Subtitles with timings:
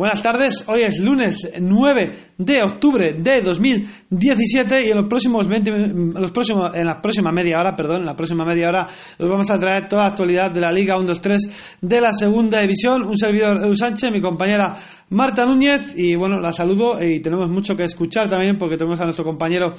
[0.00, 5.70] Buenas tardes, hoy es lunes 9 de octubre de 2017 y en los próximos 20,
[6.18, 9.50] los próximos, en la próxima media hora, perdón, en la próxima media hora os vamos
[9.50, 13.02] a traer toda la actualidad de la Liga 1-2-3 de la Segunda División.
[13.02, 14.74] Un servidor Edu Sánchez, mi compañera
[15.10, 19.04] Marta Núñez y bueno, la saludo y tenemos mucho que escuchar también porque tenemos a
[19.04, 19.74] nuestro compañero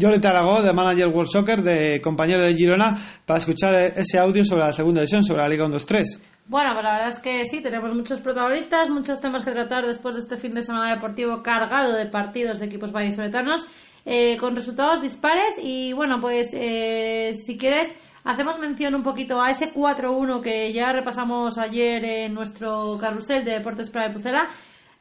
[0.00, 2.96] Jordi Taragó de Manager World Soccer, de compañero de Girona,
[3.26, 6.33] para escuchar ese audio sobre la Segunda División, sobre la Liga 1-2-3.
[6.46, 10.14] Bueno, pues la verdad es que sí, tenemos muchos protagonistas, muchos temas que tratar después
[10.14, 13.66] de este fin de semana deportivo cargado de partidos de equipos vallisoletanos,
[14.04, 15.58] eh, con resultados dispares.
[15.62, 20.92] Y bueno, pues eh, si quieres, hacemos mención un poquito a ese 4-1 que ya
[20.92, 24.14] repasamos ayer en nuestro carrusel de Deportes para de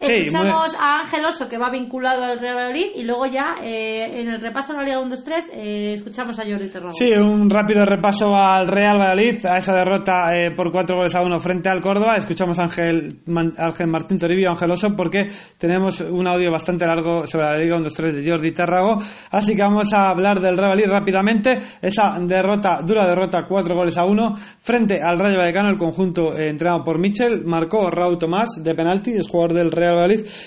[0.04, 4.22] Pucela Escuchamos a Ángel Oso, que va vinculado al Real Madrid, y luego ya eh,
[4.22, 6.92] en el repaso de la Liga 1-2-3 eh, escuchamos a Jordi Terrado.
[6.92, 11.22] Sí, un rápido repaso al Real Valladolid, a esa derrota eh, por 4 goles a
[11.22, 12.18] 1 frente al Córdoba.
[12.18, 13.20] Escuchamos a Ángel,
[13.58, 18.12] Ángel Martín Toribio, Ángel Oso, porque tenemos un audio bastante largo sobre la Liga 1-2-3
[18.12, 18.98] de Jordi Terrago.
[19.32, 21.60] Así que vamos a hablar del Real Valladolid rápidamente.
[21.82, 26.84] Esa derrota, dura derrota, 4 goles a 1 frente al Rayo Vallecano, el conjunto entrenado
[26.84, 27.46] por Michel.
[27.46, 29.93] Marcó Raúl Tomás de penalti, es jugador del Real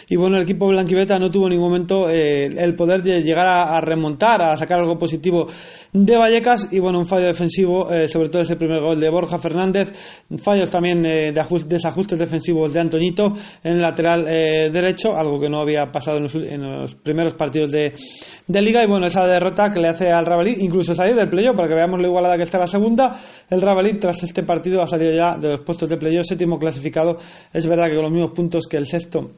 [0.09, 3.47] y bueno, el equipo blanquiveta no tuvo en ningún momento eh, el poder de llegar
[3.47, 5.47] a, remontar, a sacar algo positivo
[6.05, 9.39] de Vallecas y bueno, un fallo defensivo, eh, sobre todo ese primer gol de Borja
[9.39, 9.93] Fernández,
[10.39, 13.33] fallos también eh, de desajustes defensivos de Antoñito
[13.65, 17.93] en el lateral derecho, algo que no había pasado en los, primeros partidos de,
[18.49, 18.85] Liga.
[18.85, 21.75] Y bueno, esa derrota que le hace al Rabalí incluso salir del playoff para que
[21.75, 25.37] veamos lo igualada que está la segunda, el Rabalí tras este partido ha salido ya
[25.39, 27.17] de los puestos de playoff, séptimo clasificado,
[27.53, 29.31] es verdad que con los mismos puntos que el sexto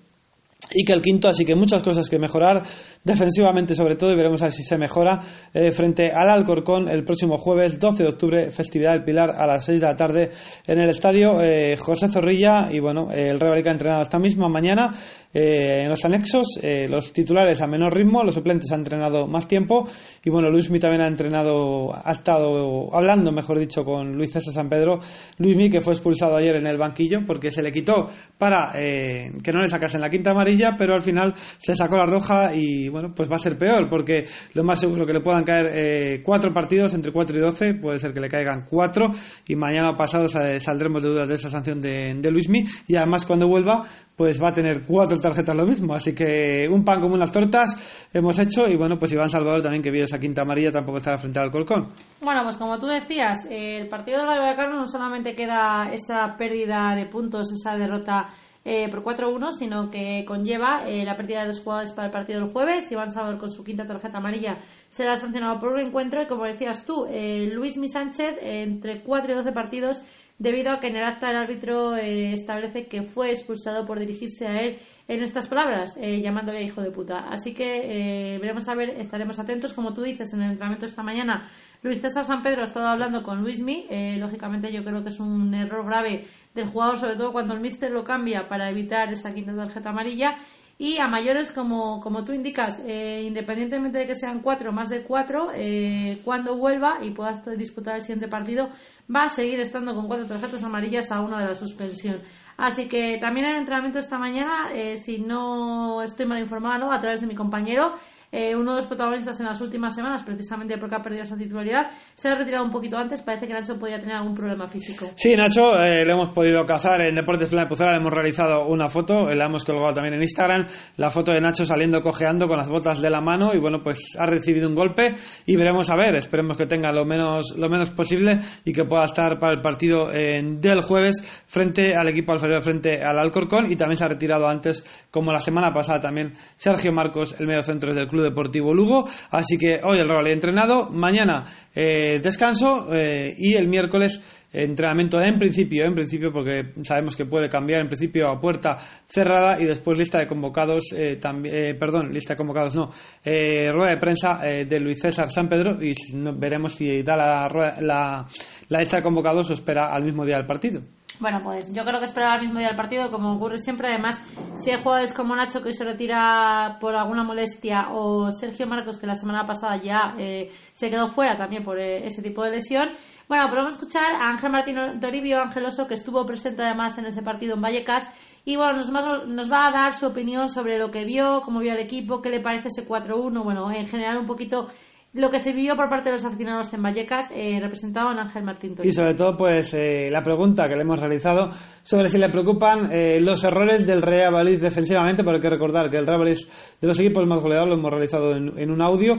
[0.70, 2.62] y que el quinto, así que muchas cosas que mejorar
[3.04, 5.20] defensivamente sobre todo y veremos a ver si se mejora
[5.54, 9.64] eh, frente al Alcorcón el próximo jueves 12 de octubre, festividad del Pilar a las
[9.64, 10.30] 6 de la tarde
[10.66, 12.68] en el estadio eh, José Zorrilla.
[12.72, 14.92] Y bueno, el Real ha entrenado esta misma mañana
[15.32, 16.58] eh, en los anexos,
[16.88, 19.88] los titulares a menor ritmo, los suplentes han entrenado más tiempo
[20.24, 24.68] y bueno, Luismi también ha entrenado, ha estado hablando, mejor dicho, con Luis César San
[24.68, 25.00] Pedro,
[25.38, 29.60] Luismi que fue expulsado ayer en el banquillo porque se le quitó para que no
[29.60, 33.30] le sacasen la quinta amarilla, pero al final se sacó la roja y bueno, pues
[33.30, 34.24] va a ser peor, porque
[34.54, 37.98] lo más seguro que le puedan caer eh, cuatro partidos entre 4 y 12, puede
[37.98, 39.10] ser que le caigan cuatro,
[39.46, 43.48] y mañana pasado saldremos de dudas de esa sanción de, de Luismi, y además cuando
[43.48, 43.84] vuelva,
[44.18, 48.08] pues va a tener cuatro tarjetas lo mismo, así que un pan como unas tortas
[48.12, 51.16] hemos hecho, y bueno, pues Iván Salvador también que vio esa quinta amarilla tampoco estará
[51.16, 51.88] frente al Colcón.
[52.20, 56.96] Bueno, pues como tú decías, el partido de la Carlos no solamente queda esa pérdida
[56.96, 58.26] de puntos, esa derrota
[58.64, 62.40] eh, por 4-1, sino que conlleva eh, la pérdida de dos jugadores para el partido
[62.40, 62.90] del jueves.
[62.90, 64.58] Iván Salvador con su quinta tarjeta amarilla
[64.88, 69.32] será sancionado por un encuentro y como decías tú, eh, Luis Mi Sánchez entre 4
[69.32, 70.02] y 12 partidos
[70.38, 74.60] debido a que en el acta el árbitro establece que fue expulsado por dirigirse a
[74.62, 74.78] él
[75.08, 77.28] en estas palabras, llamándole hijo de puta.
[77.30, 81.42] Así que veremos a ver, estaremos atentos, como tú dices, en el entrenamiento esta mañana
[81.80, 83.86] Luis César San Pedro ha estado hablando con Luismi.
[83.88, 87.60] Eh, lógicamente, yo creo que es un error grave del jugador, sobre todo cuando el
[87.60, 90.36] míster lo cambia para evitar esa quinta tarjeta amarilla.
[90.80, 95.02] Y a mayores, como, como tú indicas, eh, independientemente de que sean cuatro más de
[95.02, 98.68] cuatro, eh, cuando vuelva y pueda disputar el siguiente partido,
[99.14, 102.18] va a seguir estando con cuatro tarjetas amarillas a uno de la suspensión.
[102.56, 107.22] Así que también el entrenamiento esta mañana, eh, si no estoy mal informado, a través
[107.22, 107.94] de mi compañero,
[108.30, 111.90] eh, uno de los protagonistas en las últimas semanas, precisamente porque ha perdido esa titularidad,
[112.14, 113.22] se ha retirado un poquito antes.
[113.22, 115.06] Parece que Nacho podía tener algún problema físico.
[115.16, 118.66] Sí, Nacho, eh, le hemos podido cazar en Deportes Plana de Puzara, le hemos realizado
[118.66, 120.66] una foto, la hemos colgado también en Instagram,
[120.96, 124.16] la foto de Nacho saliendo cojeando con las botas de la mano y bueno, pues
[124.18, 125.14] ha recibido un golpe
[125.46, 129.04] y veremos a ver, esperemos que tenga lo menos, lo menos posible y que pueda
[129.04, 133.76] estar para el partido eh, del jueves frente al equipo alfarero, frente al Alcorcón y
[133.76, 137.94] también se ha retirado antes, como la semana pasada también, Sergio Marcos, el medio centro
[137.94, 139.08] del club Deportivo Lugo.
[139.30, 141.44] Así que hoy el ha entrenado, mañana
[141.74, 144.20] eh, descanso eh, y el miércoles
[144.52, 148.76] entrenamiento en principio, en principio porque sabemos que puede cambiar en principio a puerta
[149.06, 152.90] cerrada y después lista de convocados, eh, también, perdón, lista de convocados no,
[153.24, 155.92] rueda de prensa de Luis César San Pedro y
[156.36, 158.26] veremos si da la, la,
[158.68, 160.82] la lista de convocados o espera al mismo día del partido.
[161.20, 163.88] Bueno, pues yo creo que esperar al mismo día del partido, como ocurre siempre.
[163.88, 164.20] Además,
[164.56, 168.98] si hay jugadores como Nacho que hoy se retira por alguna molestia, o Sergio Marcos,
[168.98, 172.52] que la semana pasada ya eh, se quedó fuera también por eh, ese tipo de
[172.52, 172.90] lesión.
[173.26, 177.06] Bueno, pero vamos a escuchar a Ángel Martín Toribio, Angeloso, que estuvo presente además en
[177.06, 178.08] ese partido en Vallecas.
[178.44, 178.88] Y bueno, nos
[179.26, 182.30] nos va a dar su opinión sobre lo que vio, cómo vio el equipo, qué
[182.30, 183.42] le parece ese 4-1.
[183.42, 184.68] Bueno, en general un poquito
[185.14, 188.44] lo que se vivió por parte de los aficionados en Vallecas, eh, representado en Ángel
[188.44, 191.48] Martín Y sobre todo, pues eh, la pregunta que le hemos realizado
[191.82, 195.88] sobre si le preocupan eh, los errores del Real Valladolid defensivamente, porque hay que recordar
[195.88, 196.46] que el Real Valladolid
[196.80, 199.16] de los equipos más goleados lo hemos realizado en, un audio,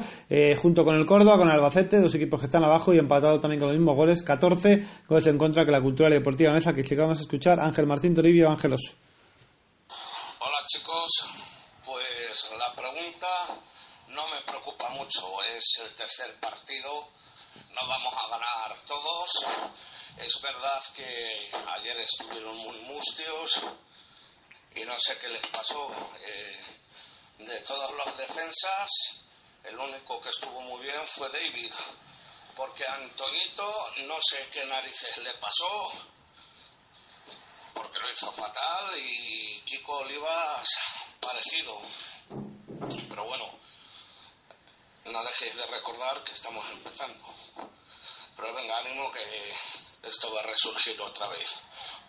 [0.58, 3.60] junto con el Córdoba, con el Albacete, dos equipos que están abajo y empatado también
[3.60, 7.20] con los mismos goles, 14 goles en contra que la cultura deportiva mesa que vamos
[7.20, 8.96] a escuchar Ángel Martín Toribio Ángelos.
[10.40, 11.10] Hola chicos,
[11.86, 13.28] pues la pregunta
[14.10, 15.42] no me preocupa mucho.
[15.56, 17.08] Es el tercer partido,
[17.72, 19.32] no vamos a ganar todos.
[20.18, 23.62] Es verdad que ayer estuvieron muy mustios
[24.76, 25.90] y no sé qué les pasó.
[26.20, 26.60] Eh,
[27.40, 28.90] de todos los defensas,
[29.64, 31.72] el único que estuvo muy bien fue David,
[32.58, 35.94] porque a Antoñito no sé qué narices le pasó,
[37.74, 40.68] porque lo hizo fatal y Kiko Olivas
[41.22, 41.80] parecido.
[43.10, 43.60] Pero bueno,
[45.12, 47.26] no dejéis de recordar que estamos empezando.
[48.36, 49.54] Pero venga, ánimo que
[50.04, 51.60] esto va a resurgir otra vez.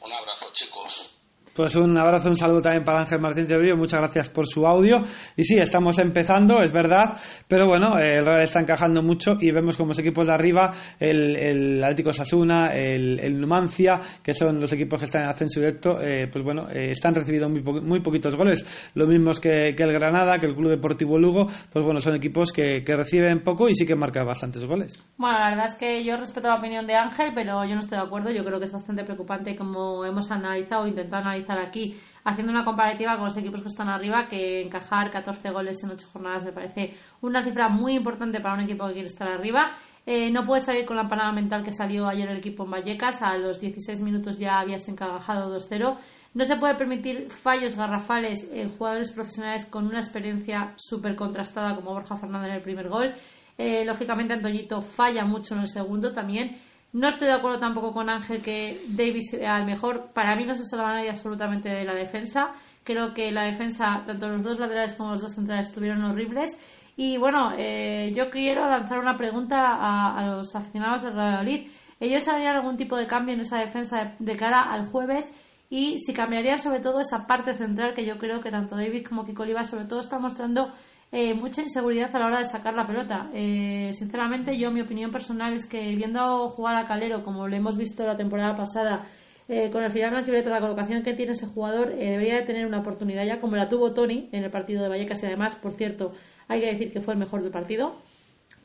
[0.01, 1.11] Un abrazo, chicos.
[1.55, 5.03] Pues un abrazo, un saludo también para Ángel Martín Vivo, muchas gracias por su audio.
[5.37, 7.17] Y sí, estamos empezando, es verdad,
[7.49, 11.37] pero bueno, el Real está encajando mucho y vemos como los equipos de arriba, el,
[11.37, 16.29] el Atlético Sasuna, el, Numancia, que son los equipos que están en ascenso directo, eh,
[16.33, 20.39] pues bueno, eh, están recibiendo muy, muy poquitos goles, lo mismos que, que, el Granada,
[20.39, 23.85] que el Club Deportivo Lugo, pues bueno, son equipos que, que reciben poco y sí
[23.85, 25.03] que marcan bastantes goles.
[25.17, 27.99] Bueno, la verdad es que yo respeto la opinión de Ángel, pero yo no estoy
[27.99, 31.95] de acuerdo, yo creo que es bastante preocupante como hemos analizado intentado analizar aquí
[32.25, 36.09] haciendo una comparativa con los equipos que están arriba, que encajar 14 goles en 8
[36.13, 36.91] jornadas me parece
[37.23, 39.73] una cifra muy importante para un equipo que quiere estar arriba.
[40.07, 43.23] Eh, no puede salir con la parada mental que salió ayer el equipo en Vallecas,
[43.23, 45.97] a los 16 minutos ya habías encajado 2-0.
[46.35, 51.93] No se puede permitir fallos garrafales en jugadores profesionales con una experiencia súper contrastada como
[51.93, 53.13] Borja Fernández en el primer gol.
[53.59, 56.57] Eh, lógicamente Antoñito falla mucho en el segundo también
[56.93, 60.11] no estoy de acuerdo tampoco con Ángel que Davis sea el mejor.
[60.13, 62.53] Para mí no se salva nadie absolutamente de la defensa.
[62.83, 66.59] Creo que la defensa, tanto los dos laterales como los dos centrales, estuvieron horribles.
[66.97, 71.69] Y bueno, eh, yo quiero lanzar una pregunta a, los aficionados del Real Madrid.
[72.01, 75.31] ¿Ellos harían algún tipo de cambio en esa defensa de, cara al jueves?
[75.71, 79.25] Y si cambiarían sobre todo esa parte central que yo creo que tanto David como
[79.25, 80.73] Kiko Oliva sobre todo está mostrando
[81.13, 83.31] eh, mucha inseguridad a la hora de sacar la pelota.
[83.35, 87.77] Eh, sinceramente, yo mi opinión personal es que viendo jugar a Calero, como lo hemos
[87.77, 89.05] visto la temporada pasada,
[89.49, 92.79] eh, con el final blanquivioleta, la colocación que tiene ese jugador, debería de tener una
[92.79, 96.13] oportunidad ya, como la tuvo Tony en el partido de Vallecas, y además, por cierto,
[96.47, 97.97] hay que decir que fue el mejor del partido.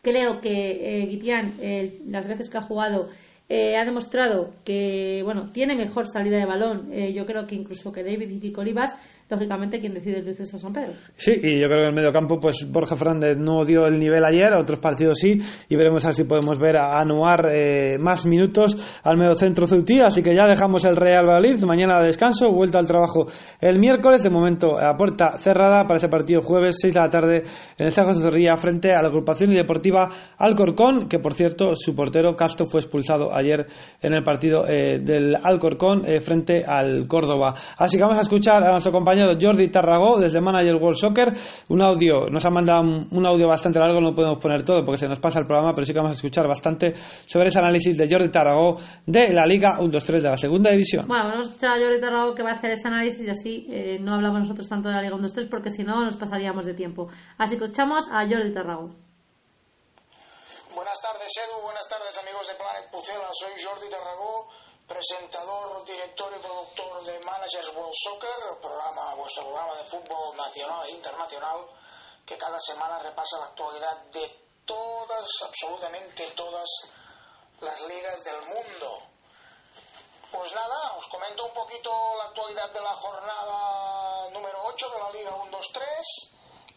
[0.04, 1.54] Creo que Guitián,
[2.06, 3.10] las veces que ha jugado,
[3.50, 6.92] ha demostrado que bueno tiene mejor salida de balón.
[7.12, 8.96] yo creo que incluso que David y Kiko Olivas
[9.30, 10.94] lógicamente quien decide es Luis César Pedro.
[11.16, 13.98] Sí, y yo creo que en el medio campo, pues Borja Fernández no dio el
[13.98, 17.50] nivel ayer, a otros partidos sí, y veremos a ver si podemos ver a Anuar
[17.52, 22.02] eh, más minutos al medio centro Ceutí, así que ya dejamos el Real Valladolid, mañana
[22.02, 23.26] descanso, vuelta al trabajo
[23.60, 27.44] el miércoles, de momento a puerta cerrada para ese partido jueves, 6 de la tarde
[27.78, 31.96] en el San José Zorrilla frente a la agrupación deportiva Alcorcón, que por cierto su
[31.96, 33.66] portero Castro fue expulsado ayer
[34.02, 37.54] en el partido eh, del Alcorcón eh, frente al Córdoba.
[37.78, 41.34] Así que vamos a escuchar a nuestro compañero Jordi Tarragó desde Manager World Soccer.
[41.70, 45.08] Un audio, nos ha mandado un audio bastante largo, no podemos poner todo porque se
[45.08, 46.94] nos pasa el programa, pero sí que vamos a escuchar bastante
[47.26, 51.08] sobre ese análisis de Jordi Tarragó de la Liga 1-2-3 de la Segunda División.
[51.08, 53.68] Bueno, vamos a escuchar a Jordi Tarragó que va a hacer ese análisis y así
[53.72, 56.74] eh, no hablamos nosotros tanto de la Liga 1-2-3 porque si no nos pasaríamos de
[56.74, 57.08] tiempo.
[57.38, 58.96] Así que escuchamos a Jordi Tarragó.
[60.76, 61.64] Buenas tardes, Edu.
[61.64, 63.30] Buenas tardes, amigos de Planet Pucela.
[63.32, 64.50] Soy Jordi Tarragó
[64.88, 70.92] presentador, director y productor de Managers World Soccer, programa, vuestro programa de fútbol nacional e
[70.92, 71.68] internacional,
[72.26, 76.70] que cada semana repasa la actualidad de todas, absolutamente todas
[77.62, 79.02] las ligas del mundo.
[80.32, 85.12] Pues nada, os comento un poquito la actualidad de la jornada número 8 de la
[85.12, 85.82] Liga 1-2-3.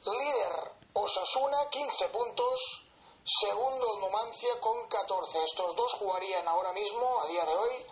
[0.05, 2.85] Líder Osasuna, 15 puntos.
[3.25, 5.45] Segundo Numancia con 14.
[5.45, 7.87] Estos dos jugarían ahora mismo, a día de hoy,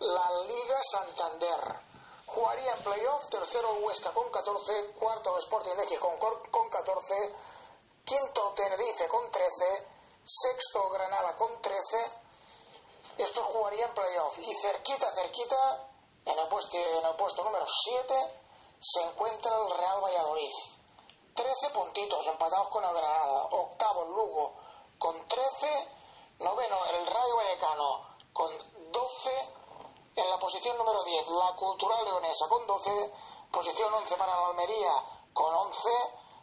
[0.00, 1.80] la Liga Santander.
[2.26, 6.18] Jugaría en playoff, tercero Huesca con 14, cuarto Sporting de con,
[6.50, 7.34] con 14,
[8.04, 9.88] quinto Tenerife con 13,
[10.22, 11.96] sexto Granada con 13.
[13.18, 14.38] Estos jugarían en playoff.
[14.38, 15.88] Y cerquita, cerquita,
[16.26, 18.14] en el puesto, en el puesto número 7,
[18.78, 20.52] se encuentra el Real Valladolid.
[21.34, 23.44] 13 puntitos empatados con el Granada.
[23.50, 24.54] Octavo Lugo
[24.98, 25.88] con 13.
[26.40, 28.00] Noveno el Rayo Vallecano
[28.34, 29.65] con 12
[30.16, 33.14] en la posición número 10, la Cultural Leonesa con 12.
[33.52, 34.92] Posición 11 para la Almería
[35.34, 35.88] con 11.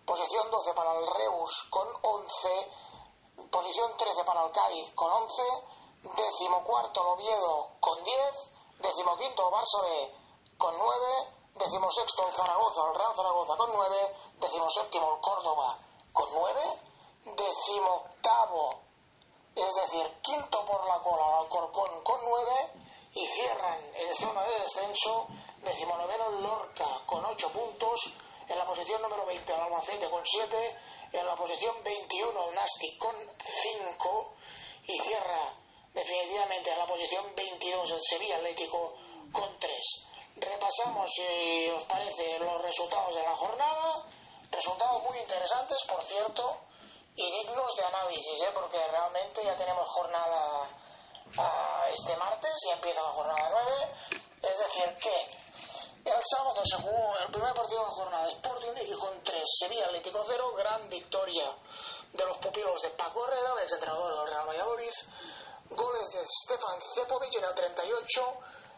[0.05, 2.71] Posición 12 para el Reus con 11.
[3.49, 5.41] Posición 13 para el Cádiz con 11.
[6.03, 8.53] Decimocuarto el Oviedo con 10.
[8.77, 10.15] Decimoquinto Barça B
[10.59, 11.05] con 9.
[11.55, 14.15] Decimosexto el Zaragoza, el Real Zaragoza con 9.
[14.39, 15.79] Decimoséptimo el Córdoba
[16.11, 16.61] con 9.
[17.25, 18.81] Decimoctavo,
[19.55, 22.83] es decir, quinto por la cola el Alcorcón con 9.
[23.15, 25.27] Y cierran en zona de descenso
[25.63, 28.13] decimonoveno Lorca con 8 puntos.
[28.47, 30.77] En la posición número 20 el Albacete con 7
[31.13, 34.33] en la posición 21 el Nastic con 5
[34.87, 35.53] y cierra
[35.93, 38.95] definitivamente en la posición 22 el Sevilla Atlético
[39.31, 40.05] con 3.
[40.35, 44.05] Repasamos, si os parece, los resultados de la jornada.
[44.51, 46.57] Resultados muy interesantes, por cierto,
[47.15, 48.51] y dignos de análisis, ¿eh?
[48.53, 50.69] porque realmente ya tenemos jornada
[51.37, 53.71] a este martes y empieza la jornada 9.
[54.43, 58.85] Es decir, que el sábado se jugó el primer partido de la jornada Sporting de
[58.85, 61.49] Gijón 3, Sevilla Atlético 0, gran victoria
[62.11, 64.91] de los pupilos de Paco Herrera, ex entrenador del Real Valladolid,
[65.69, 68.21] goles de Stefan Cepovic en el 38,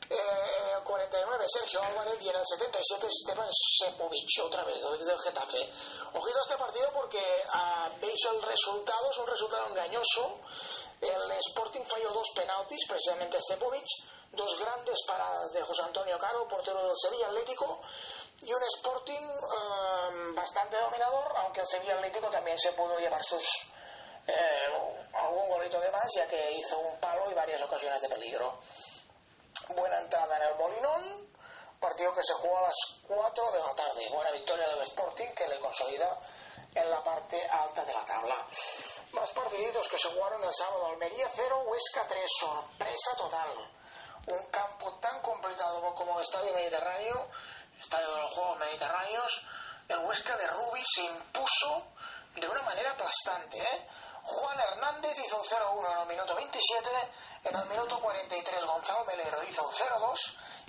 [0.07, 0.15] eh,
[0.61, 5.73] en el 49 Sergio Álvarez y en el 77 Stefan Cepovic, otra vez, del Getafe.
[6.13, 10.37] Ojito a este partido porque ah, veis el resultado, es un resultado engañoso.
[11.07, 13.85] El Sporting falló dos penaltis, precisamente Cepovic,
[14.31, 17.81] dos grandes paradas de José Antonio Caro, portero del Sevilla Atlético,
[18.41, 23.43] y un Sporting eh, bastante dominador, aunque el Sevilla Atlético también se pudo llevar sus
[24.27, 24.67] eh,
[25.13, 28.59] algún golito de más, ya que hizo un palo y varias ocasiones de peligro.
[29.69, 31.29] Buena entrada en el Molinón,
[31.79, 32.75] partido que se jugó a las
[33.07, 34.09] 4 de la tarde.
[34.09, 36.19] Buena victoria del Sporting que le consolida
[36.73, 38.47] en la parte alta de la tabla.
[39.11, 40.87] Más partiditos que se jugaron el sábado.
[40.87, 42.25] Almería 0, Huesca 3.
[42.39, 43.71] Sorpresa total
[44.27, 47.27] un campo tan complicado como el Estadio Mediterráneo,
[47.79, 49.45] Estadio de los Juegos Mediterráneos,
[49.87, 51.83] el Huesca de Rubi se impuso
[52.35, 53.61] de una manera aplastante.
[53.61, 53.89] ¿eh?
[54.23, 56.89] Juan Hernández hizo el 0-1 en el minuto 27,
[57.43, 60.19] en el minuto 43 Gonzalo Melero hizo el 0-2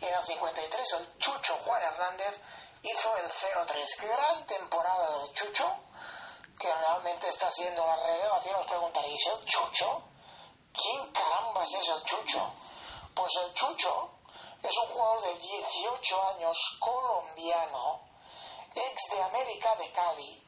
[0.01, 2.39] y en el 53 el Chucho Juan Hernández
[2.83, 3.87] hizo el 0-3.
[4.03, 5.79] Gran temporada del Chucho,
[6.59, 8.57] que realmente está haciendo la revelación.
[8.57, 10.03] Os preguntaréis, ¿el Chucho?
[10.73, 12.53] ¿Quién carambas es el Chucho?
[13.15, 14.11] Pues el Chucho
[14.63, 18.01] es un jugador de 18 años colombiano,
[18.75, 20.43] ex de América de Cali,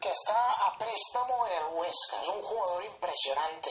[0.00, 2.22] que está a préstamo en el Huesca.
[2.22, 3.70] Es un jugador impresionante,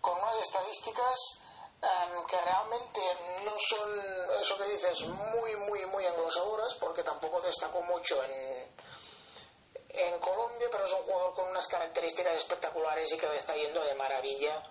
[0.00, 1.40] con unas estadísticas
[1.82, 3.00] em, que realmente
[3.44, 8.65] no son, eso que dices, muy, muy, muy anglosadoras, porque tampoco destacó mucho en,
[9.96, 13.82] en Colombia, pero es un jugador con unas características espectaculares y que le está yendo
[13.82, 14.62] de maravilla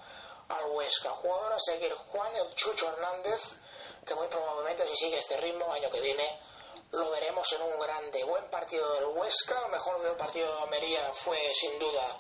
[0.50, 1.10] al Huesca.
[1.12, 3.42] Jugador a seguir Juan el Chucho Hernández,
[4.06, 6.40] que muy probablemente si sigue este ritmo, año que viene
[6.92, 8.24] lo veremos en un grande.
[8.24, 12.20] Buen partido del Huesca, el mejor del partido de Almería fue sin duda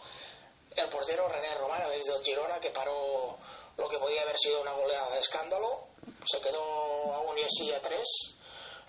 [0.75, 3.37] el portero René Romano desde el Girona, que paró
[3.77, 5.87] lo que podía haber sido una goleada de escándalo.
[6.25, 6.61] Se quedó
[7.13, 8.34] aún y así a tres.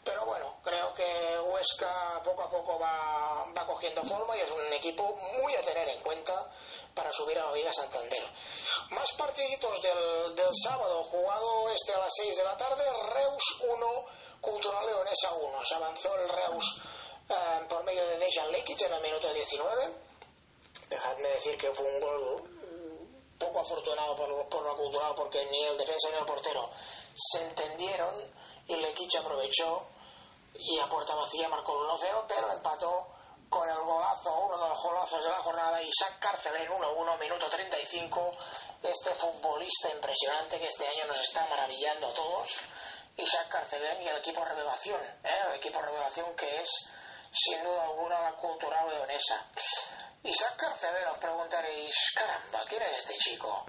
[0.06, 4.72] Pero bueno, creo que Huesca poco a poco va, va cogiendo forma y es un
[4.72, 5.02] equipo
[5.42, 6.48] muy a tener en cuenta
[6.94, 8.22] para subir a la Liga Santander.
[8.90, 12.84] Más partiditos del, del sábado, jugado este a las 6 de la tarde,
[13.14, 13.86] Reus 1,
[14.40, 15.64] Cultural Leonesa 1.
[15.64, 16.80] Se avanzó el Reus
[17.28, 19.92] eh, por medio de Dejan Lekic en el minuto 19.
[20.88, 22.56] Dejadme decir que fue un gol
[23.40, 26.70] poco afortunado por, por la Cultural porque ni el defensa ni el portero
[27.16, 28.14] se entendieron
[28.68, 29.95] y Lekic aprovechó
[30.58, 33.06] y a puerta vacía marcó el 1-0, pero empató
[33.48, 38.36] con el golazo, uno de los golazos de la jornada, Isaac Carcelén 1-1, minuto 35,
[38.82, 42.48] este futbolista impresionante que este año nos está maravillando a todos,
[43.16, 45.40] Isaac Carcelén y el equipo Revelación, ¿eh?
[45.48, 46.88] el equipo Revelación que es
[47.32, 49.46] sin duda alguna la cultural leonesa.
[50.22, 53.64] Isaac Carcelén, os preguntaréis, caramba, ¿quién es este chico?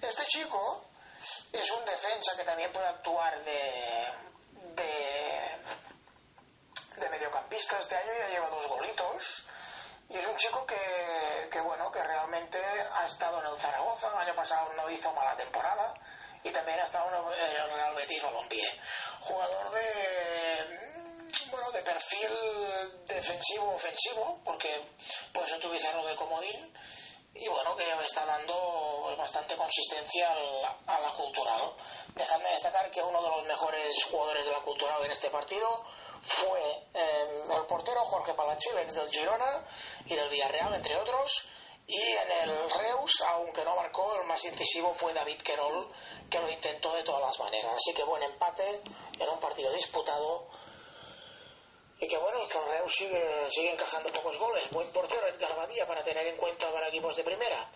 [0.00, 0.84] Este chico
[1.52, 4.06] es un defensa que también puede actuar de,
[4.74, 5.07] de
[6.98, 9.44] de mediocampista este año ya lleva dos golitos.
[10.10, 12.58] Y es un chico que, que, bueno que realmente
[12.94, 14.08] ha estado en el Zaragoza.
[14.08, 15.94] El año pasado no hizo mala temporada.
[16.42, 18.80] Y también ha estado en el Real Betis Balompié.
[19.20, 20.98] Jugador de
[21.50, 22.30] bueno de perfil
[23.06, 24.68] defensivo ofensivo porque
[25.32, 26.74] puedes utilizarlo de comodín.
[27.34, 30.32] Y bueno, que ya está dando bastante consistencia
[30.86, 31.74] a la cultural.
[32.14, 35.84] Dejadme destacar que uno de los mejores jugadores de la cultural en este partido
[36.22, 36.60] fue
[36.94, 39.66] eh, el portero Jorge Palachil, del Girona
[40.06, 41.48] y del Villarreal, entre otros.
[41.86, 45.90] Y en el Reus, aunque no marcó, el más incisivo fue David Querol,
[46.30, 47.72] que lo intentó de todas las maneras.
[47.74, 48.82] Así que buen empate
[49.18, 50.48] en un partido disputado
[52.00, 54.70] y que bueno, el Reus sigue, sigue encajando pocos goles.
[54.70, 57.68] Buen portero Edgar Badía para tener en cuenta para equipos de primera.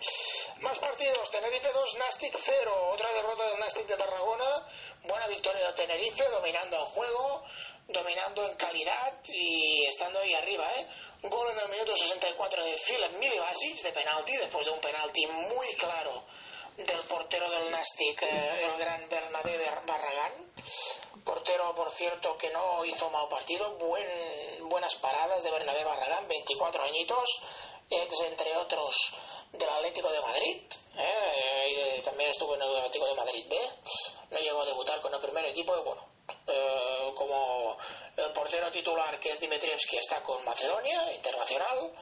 [0.60, 4.66] Más partidos, Tenerife 2, Nastic 0, otra derrota del Nastic de Tarragona,
[5.02, 7.42] buena victoria de Tenerife, dominando el juego,
[7.88, 10.86] dominando en calidad y estando ahí arriba, ¿eh?
[11.22, 15.68] Gol en el minuto 64 de Philip Milibasic de penalti, después de un penalti muy
[15.74, 16.24] claro
[16.76, 20.52] del portero del Nastic, eh, el gran Bernabé Barragán.
[21.24, 24.08] Portero, por cierto, que no hizo mal partido, buen,
[24.68, 27.42] buenas paradas de Bernabé Barragán, 24 añitos,
[27.88, 28.96] ex entre otros
[29.52, 30.62] del Atlético de Madrid,
[30.96, 33.56] eh, también estuvo en el Atlético de Madrid B,
[34.30, 36.11] no llegó a debutar con el primer equipo, y bueno,
[36.46, 37.76] eh, como
[38.16, 41.92] el portero titular que es Dimitrievski está con Macedonia, internacional,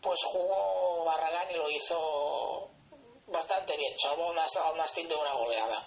[0.00, 2.70] pues jugó Barragán y lo hizo
[3.26, 5.86] bastante bien, salvó al Nastic de una goleada.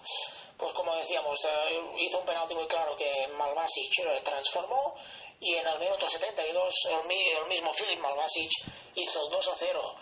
[0.57, 4.95] Pues como decíamos, eh, hizo un penalti muy claro que Malvasic transformó
[5.39, 8.51] y en el minuto 72 el, el mismo Filip Malvasic
[8.95, 9.95] hizo el 2 a 0.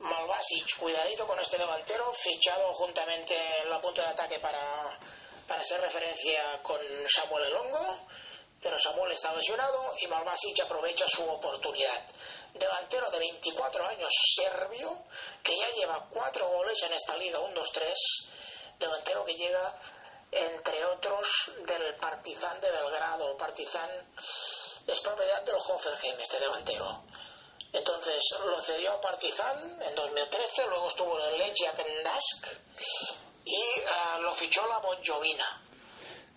[0.00, 4.96] Malvasic, cuidadito con este delantero, fichado juntamente en la punta de ataque para,
[5.48, 6.78] para hacer referencia con
[7.08, 8.06] Samuel Elongo,
[8.62, 12.02] pero Samuel está lesionado y Malvasic aprovecha su oportunidad
[12.52, 15.04] delantero de 24 años serbio,
[15.42, 17.94] que ya lleva cuatro goles en esta liga, 1-2-3,
[18.78, 19.74] delantero que llega,
[20.32, 23.30] entre otros, del Partizan de Belgrado.
[23.30, 23.90] El Partizan
[24.86, 27.04] es propiedad del Hoffenheim, este delantero.
[27.72, 34.22] Entonces lo cedió a Partizan en 2013, luego estuvo en el Lechia Dask y uh,
[34.22, 35.67] lo fichó la Bonjovina.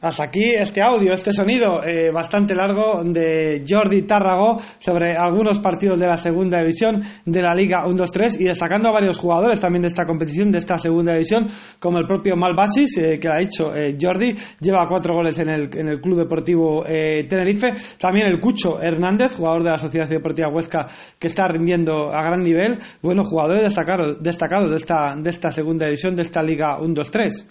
[0.01, 5.99] Hasta aquí este audio, este sonido eh, bastante largo de Jordi Tárrago sobre algunos partidos
[5.99, 9.89] de la segunda división de la Liga 1-2-3 y destacando a varios jugadores también de
[9.89, 11.45] esta competición, de esta segunda división,
[11.77, 15.69] como el propio Malbasis, eh, que ha dicho eh, Jordi, lleva cuatro goles en el,
[15.77, 17.73] en el Club Deportivo Tenerife.
[17.99, 20.87] También el Cucho Hernández, jugador de la Sociedad Deportiva Huesca,
[21.19, 22.79] que está rindiendo a gran nivel.
[23.03, 27.45] Bueno, jugadores destacados, destacados de, esta, de esta segunda división, de esta Liga 1-2-3.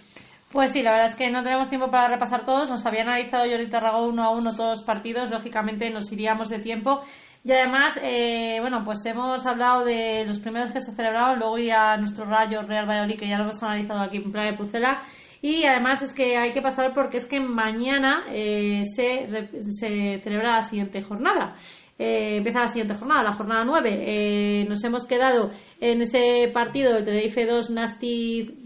[0.53, 2.69] Pues sí, la verdad es que no tenemos tiempo para repasar todos.
[2.69, 5.31] Nos había analizado Jordi Tarragó uno a uno todos los partidos.
[5.31, 7.03] Lógicamente nos iríamos de tiempo.
[7.45, 11.97] Y además, eh, bueno, pues hemos hablado de los primeros que se celebraron, luego ya
[11.97, 15.01] nuestro rayo Real Valladolid, que ya lo hemos analizado aquí en Playa de Pucela.
[15.41, 19.29] Y además es que hay que pasar porque es que mañana eh, se,
[19.71, 21.55] se celebra la siguiente jornada.
[21.97, 24.67] Eh, empieza la siguiente jornada, la jornada 9.
[24.69, 28.60] nos hemos quedado en ese partido del Tenerife 2 Nasty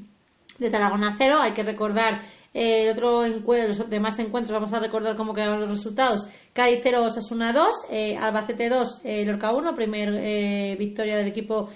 [0.58, 1.38] de Tarragona 0.
[1.40, 2.20] Hay que recordar
[2.54, 6.28] eh, el otro encuentro, los demás encuentros, vamos a recordar cómo quedaron los resultados.
[6.52, 11.68] Cádiz 0, Osasuna 2, eh, Albacete 2, eh, Lorca 1, primer eh, victoria del equipo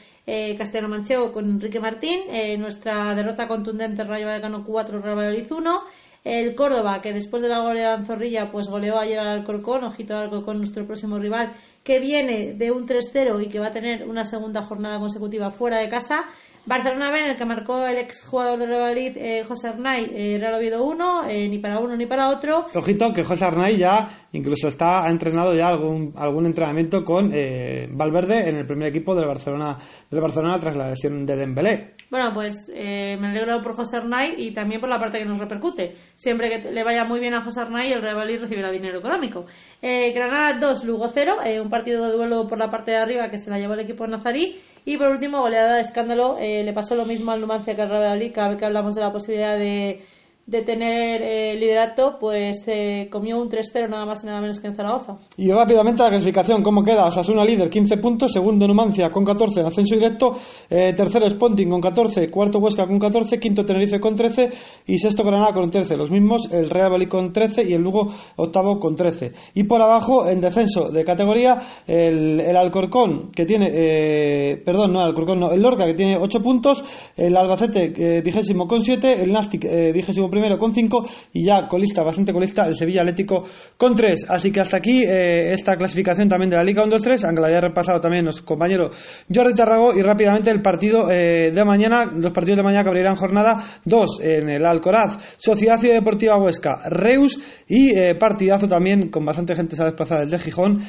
[0.58, 2.20] castellano manchego con Enrique Martín.
[2.58, 5.82] nuestra derrota contundente, Rayo Vallecano 4, Real Valladolid 1.
[6.22, 10.14] El Córdoba, que después de la goleada en Zorrilla, pues goleó ayer al Alcorcón, ojito
[10.14, 14.06] al Alcorcón, nuestro próximo rival, que viene de un 3-0 y que va a tener
[14.06, 16.26] una segunda jornada consecutiva fuera de casa.
[16.68, 20.10] Barcelona B, en el que marcó el ex jugador de Real Madrid, eh, José Arnay,
[20.12, 22.66] eh, Real Oviedo 1, eh, ni para uno ni para otro.
[22.74, 28.48] Ojito que José Arnay ya incluso está ha entrenado ya algún, algún entrenamiento con Valverde
[28.48, 29.76] en el primer equipo del Barcelona,
[30.10, 31.94] del Barcelona tras la lesión de Dembélé.
[32.10, 35.92] Bueno, pues me alegro por José Arnay y también por la parte que nos repercute.
[36.14, 39.44] Siempre que le vaya muy bien a José Arnay, el Real Madrid recibirá dinero económico.
[39.80, 43.50] Granada 2, Lugo 0, un partido de duelo por la parte de arriba que se
[43.50, 44.56] la llevó el equipo nazarí
[44.88, 47.90] y por último, goleada de escándalo, eh, le pasó lo mismo al Numancia que al
[47.90, 50.00] Real cada vez que hablamos de la posibilidad de
[50.48, 54.68] de tener eh, liderato, pues eh, comió un 3-0 nada más y nada menos que
[54.68, 55.18] en Zaragoza.
[55.36, 57.04] Y rápidamente la clasificación, ¿cómo queda?
[57.04, 60.32] Osasuna líder, 15 puntos, segundo Numancia con 14 en ascenso directo,
[60.70, 64.48] eh, tercero Sponting con 14, cuarto Huesca con 14, quinto Tenerife con 13
[64.86, 65.98] y sexto Granada con 13.
[65.98, 69.32] Los mismos, el Real Valladolid con 13 y el Lugo octavo con 13.
[69.52, 75.00] Y por abajo, en descenso de categoría, el, el Alcorcón que tiene, eh, perdón, no
[75.00, 76.82] el Alcorcón, no, el Lorca que tiene 8 puntos,
[77.18, 82.32] el Albacete vigésimo con 7, el Nastic vigésimo primero con 5 y ya colista, bastante
[82.32, 83.46] colista, el Sevilla Atlético
[83.76, 84.26] con 3.
[84.28, 87.60] Así que hasta aquí eh, esta clasificación también de la Liga 1-2-3, aunque la haya
[87.60, 88.90] repasado también nuestro compañero
[89.32, 93.16] Jordi Tarrago y rápidamente el partido eh, de mañana, los partidos de mañana que abrirán
[93.16, 99.24] jornada 2 en el Alcoraz, Sociedad y Deportiva Huesca, Reus y eh, partidazo también con
[99.24, 100.82] bastante gente se ha desplazado desde Gijón,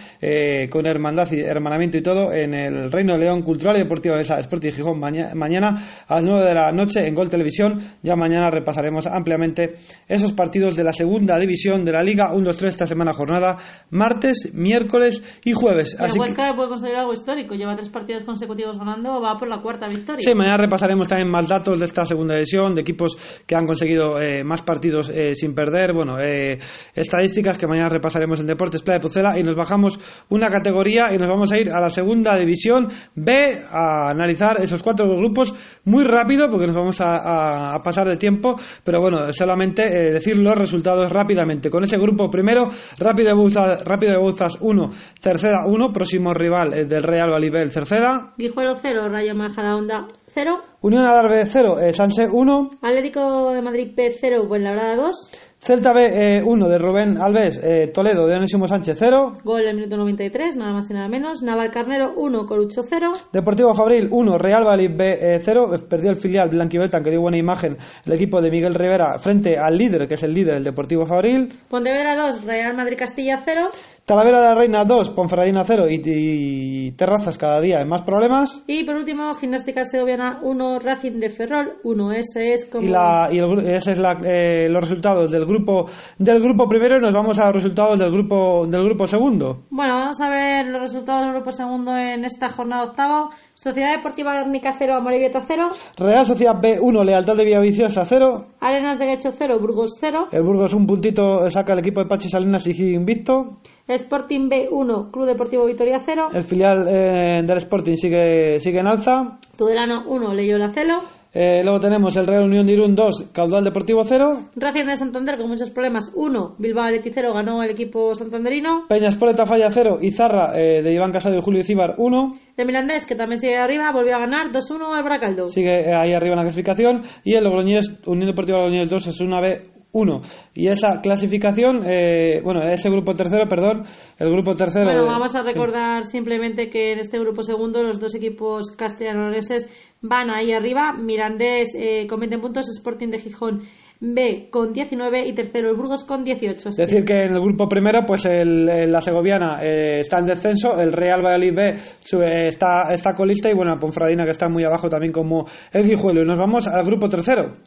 [0.69, 4.71] con hermandad y hermanamiento y todo en el Reino León Cultural y Deportiva de Sporting
[4.71, 7.79] Gijón mañana a las 9 de la noche en Gol Televisión.
[8.01, 9.75] Ya mañana repasaremos ampliamente obviamente
[10.07, 13.57] esos partidos de la segunda división de la Liga 1-2-3 esta semana jornada,
[13.89, 15.95] martes, miércoles y jueves.
[15.97, 17.55] El Así que- Huesca puede conseguir algo histórico.
[17.55, 20.21] Lleva tres partidos consecutivos ganando, va por la cuarta victoria.
[20.21, 24.19] Sí, mañana repasaremos también más datos de esta segunda división, de equipos que han conseguido
[24.19, 26.59] eh, más partidos eh, sin perder, bueno, eh,
[26.93, 29.99] estadísticas que mañana repasaremos en Deportes Playa de Pucela y nos bajamos
[30.29, 34.83] una categoría y nos vamos a ir a la segunda división B a analizar esos
[34.83, 35.53] cuatro grupos
[35.85, 40.11] muy rápido porque nos vamos a, a- a pasar de tiempo, pero bueno, solamente eh,
[40.11, 41.69] decir los resultados rápidamente.
[41.69, 46.73] Con ese grupo primero, Rápido de Bouzas, Rápido de Bouzas 1, Cerceda 1, próximo rival
[46.73, 52.27] eh, del Real Valibel Cerceda, Guijuelo 0, Rayo Majadahonda 0, Unión Adarve 0, eh, Sanse
[52.31, 57.91] 1, Atlético de Madrid P 0, Fuenlabrada 2, Celta B 1 de Rubén Alves, eh,
[57.93, 61.43] Toledo de Onésimo Sánchez 0, gol en el minuto 93, nada más y nada menos,
[61.43, 67.03] Navalcarnero 1, Corucho 0, Deportivo Fabril 1, Real Valladolid B 0, perdió el filial Blanquivelta
[67.03, 70.33] que dio buena imagen el equipo de Miguel Rivera frente al líder, que es el
[70.33, 73.69] líder, el Deportivo Fabril, Pontevedra 2, Real Madrid Castilla 0,
[74.09, 78.63] Talavera de la Reina 2, Ponferradina 0 y, y Terrazas cada día en más problemas.
[78.65, 82.87] y por último Gimnástica Segoviana 1, Racing de Ferrol 1, ese es como...
[82.87, 85.85] Y, la, y el ese es la, eh, los resultados del grupo
[86.17, 89.65] del grupo primero y nos vamos a los resultados del grupo del grupo segundo.
[89.69, 93.29] Bueno, vamos a ver los resultados del grupo segundo en esta jornada octavo.
[93.61, 95.67] Sociedad Deportiva Guernica 0, Amorebieta 0,
[95.97, 100.73] Real Sociedad B1, Lealtad de Villaviciosa 0, Arenas de Guecho 0, Burgos 0, El Burgos
[100.73, 103.57] un puntito saca el equipo de Pachi Salinas y sigue invicto.
[103.85, 109.37] Sporting B1, Club Deportivo Vitoria 0, El filial eh, del Sporting sigue, sigue en alza.
[109.57, 114.03] Tudelano 1, Leyola 0, Eh, luego tenemos el Real Unión de Irún 2, Caudal Deportivo
[114.03, 114.49] 0.
[114.55, 119.09] Racing de Santander con muchos problemas 1, Bilbao Athletic 0, ganó el equipo santanderino, Peña
[119.09, 122.31] Espoleta Falla 0 y Zarra eh, de Iván Casado y Julio Cíbar 1.
[122.57, 125.47] el Milandés que también sigue arriba, volvió a ganar 2-1 al Bracaldo.
[125.47, 127.01] Sigue eh, ahí arriba en la clasificación.
[127.23, 129.78] Y el Logroñés, Unión Deportiva Logroñés 2 es una B.
[129.91, 130.21] 1
[130.53, 133.83] y esa clasificación eh, bueno ese grupo tercero perdón
[134.19, 135.47] el grupo tercero Bueno, vamos a sí.
[135.47, 139.67] recordar simplemente que en este grupo segundo los dos equipos castellanoleses
[140.01, 140.93] van ahí arriba.
[140.97, 143.61] Mirandés eh, con 20 puntos, Sporting de Gijón
[144.01, 146.69] B con 19 y tercero el Burgos con 18.
[146.69, 150.79] Así Decir que en el grupo primero, pues el, la segoviana eh, está en descenso,
[150.79, 154.63] el Real Valladolid B sube- está, está colista y bueno, la Ponferradina que está muy
[154.63, 156.21] abajo también como el Guijuelo.
[156.21, 157.57] Y nos vamos al grupo tercero.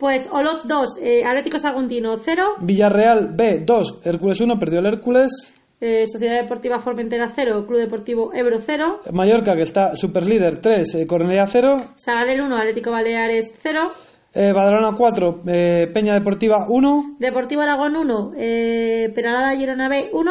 [0.00, 5.54] Pues Olot 2, eh, Atlético Saguntino 0, Villarreal B 2, Hércules 1, perdió el Hércules.
[5.82, 10.94] eh, Sociedad Deportiva Formentera 0, Club Deportivo Ebro 0, Mallorca que está super líder 3,
[10.94, 11.76] eh, Cornellá 0.
[11.96, 13.90] Sabadell 1, Atlético Baleares 0,
[14.32, 17.16] Eh, Badalona 4, eh, Peña Deportiva 1.
[17.18, 20.30] Deportivo Aragón 1, eh, Peralada Girona B 1,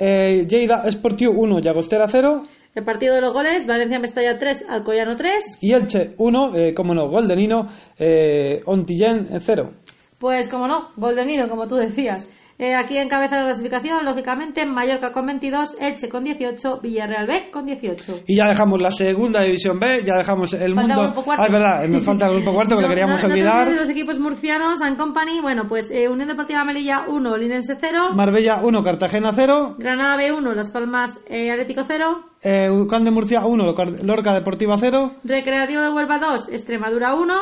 [0.00, 2.42] Eh, Lleida Sportiu 1, Llagostera 0.
[2.74, 5.58] El partido de los goles, Valencia Mestalla 3, Alcoyano 3.
[5.60, 7.66] Y Elche 1, eh, como no, Goldenino,
[7.98, 9.72] eh, Ontillén 0.
[10.18, 12.28] Pues como no, Goldenino, como tú decías.
[12.60, 17.64] Eh, aquí encabeza la clasificación, lógicamente, Mallorca con 22, Elche con 18, Villarreal B con
[17.66, 18.22] 18.
[18.26, 21.02] Y ya dejamos la segunda división B, ya dejamos el Falta mundo.
[21.02, 21.42] el grupo cuarto.
[21.42, 23.70] Ah, es verdad, me falta el grupo cuarto que le No, queríamos no, no olvidar.
[23.72, 28.60] los equipos murcianos, and Company, bueno, pues eh, Unión Deportiva Melilla 1, Linense 0, Marbella
[28.64, 29.76] 1, Cartagena 0.
[29.78, 34.34] Granada B 1, Las Palmas eh, Atlético 0, Eh, Ucán de Murcia 1, Locar- Lorca
[34.34, 35.12] Deportiva 0.
[35.22, 37.34] Recreativo de Huelva 2, Extremadura 1,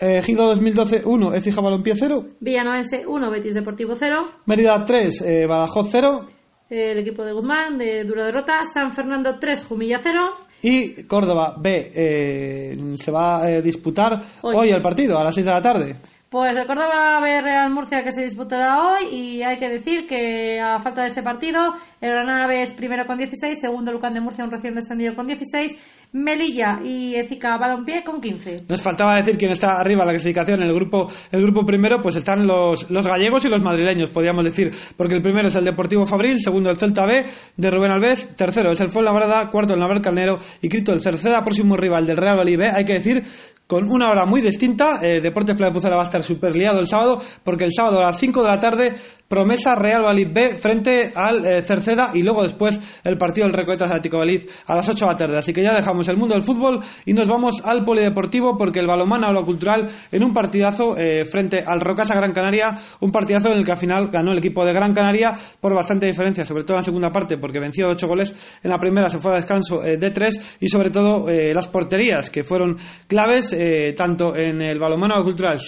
[0.00, 2.24] Eh, Gido 2012 1, Ecija Balompié 0.
[2.40, 6.26] Villanovense 1, Betis Deportivo 0, Mérida 3, eh, Badajoz 0.
[6.70, 10.20] eh, el equipo de Guzmán de dura derrota, San Fernando 3, Jumilla 0,
[10.62, 14.54] Y Córdoba B eh, se va a eh, disputar Hoy.
[14.56, 15.96] hoy el partido a las 6 de la tarde.
[16.30, 20.58] Pues el Córdoba ve Real Murcia que se disputará hoy y hay que decir que
[20.58, 21.60] a falta de este partido
[22.00, 25.28] el Granada B es primero con 16, segundo Lucán de Murcia un recién descendido con
[25.28, 28.66] 16, Melilla y Écija Balompié con 15.
[28.68, 30.62] Nos faltaba decir quién está arriba en la clasificación.
[30.62, 34.72] El grupo, el grupo primero, pues están los, los gallegos y los madrileños, podríamos decir,
[34.96, 38.70] porque el primero es el Deportivo Fabril, segundo el Celta B de Rubén Alves, tercero
[38.70, 42.74] es el Fuenlabrada, cuarto el Navalcarnero y quinto el Cerceda, próximo rival del Real Valladolid.
[42.76, 43.24] Hay que decir
[43.66, 45.00] con una hora muy distinta.
[45.02, 48.18] Eh, Deportes Playa va a estar súper liado el sábado, porque el sábado a las
[48.18, 48.94] 5 de la tarde,
[49.34, 53.90] promesa Real Valladolid B frente al eh, Cerceda y luego después el partido del Recoletas
[53.90, 55.38] Atlético Valladolid a las 8 de la tarde.
[55.38, 58.86] Así que ya dejamos el mundo del fútbol y nos vamos al polideportivo porque el
[58.86, 63.58] balomano lo cultural en un partidazo eh, frente al Rocasa Gran Canaria, un partidazo en
[63.58, 66.76] el que al final ganó el equipo de Gran Canaria por bastante diferencia, sobre todo
[66.76, 69.82] en la segunda parte porque venció 8 goles, en la primera se fue a descanso
[69.82, 72.76] eh, de 3 y sobre todo las porterías que fueron
[73.08, 73.56] claves
[73.96, 75.58] tanto en el balomano cultural